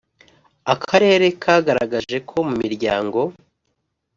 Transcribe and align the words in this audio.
Akarere 0.73 1.25
kagaragaje 1.41 2.17
ko 2.29 2.37
mu 2.47 2.53
miryango 2.61 3.19